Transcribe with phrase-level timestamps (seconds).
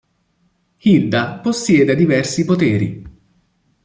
[0.77, 3.03] Hilda possiede diversi poteri.